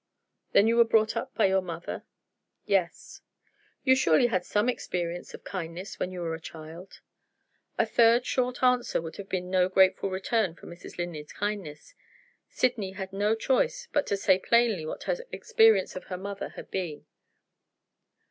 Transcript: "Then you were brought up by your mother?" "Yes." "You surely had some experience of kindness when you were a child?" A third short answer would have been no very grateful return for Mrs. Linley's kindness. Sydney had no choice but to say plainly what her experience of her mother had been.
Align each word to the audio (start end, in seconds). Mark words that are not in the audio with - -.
"Then 0.53 0.65
you 0.65 0.77
were 0.77 0.83
brought 0.83 1.15
up 1.15 1.35
by 1.35 1.45
your 1.45 1.61
mother?" 1.61 2.05
"Yes." 2.65 3.21
"You 3.83 3.95
surely 3.95 4.25
had 4.25 4.43
some 4.43 4.67
experience 4.67 5.35
of 5.35 5.43
kindness 5.43 5.99
when 5.99 6.11
you 6.11 6.21
were 6.21 6.33
a 6.33 6.39
child?" 6.39 7.01
A 7.77 7.85
third 7.85 8.25
short 8.25 8.63
answer 8.63 8.99
would 8.99 9.17
have 9.17 9.29
been 9.29 9.51
no 9.51 9.67
very 9.69 9.89
grateful 9.89 10.09
return 10.09 10.55
for 10.55 10.65
Mrs. 10.65 10.97
Linley's 10.97 11.31
kindness. 11.31 11.93
Sydney 12.49 12.93
had 12.93 13.13
no 13.13 13.35
choice 13.35 13.87
but 13.93 14.07
to 14.07 14.17
say 14.17 14.39
plainly 14.39 14.87
what 14.87 15.03
her 15.03 15.17
experience 15.31 15.95
of 15.95 16.05
her 16.05 16.17
mother 16.17 16.49
had 16.49 16.71
been. 16.71 17.05